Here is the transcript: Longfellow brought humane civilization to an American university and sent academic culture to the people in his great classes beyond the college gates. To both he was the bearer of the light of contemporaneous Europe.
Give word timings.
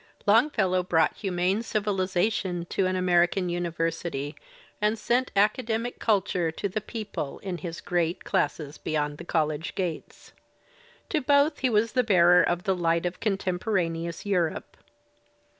Longfellow 0.25 0.81
brought 0.81 1.17
humane 1.17 1.61
civilization 1.61 2.65
to 2.71 2.87
an 2.87 2.95
American 2.95 3.49
university 3.49 4.35
and 4.81 4.97
sent 4.97 5.29
academic 5.35 5.99
culture 5.99 6.49
to 6.51 6.67
the 6.67 6.81
people 6.81 7.37
in 7.43 7.59
his 7.59 7.81
great 7.81 8.23
classes 8.23 8.79
beyond 8.79 9.19
the 9.19 9.23
college 9.23 9.75
gates. 9.75 10.33
To 11.09 11.21
both 11.21 11.59
he 11.59 11.69
was 11.69 11.91
the 11.91 12.03
bearer 12.03 12.41
of 12.41 12.63
the 12.63 12.73
light 12.75 13.05
of 13.05 13.19
contemporaneous 13.19 14.25
Europe. 14.25 14.75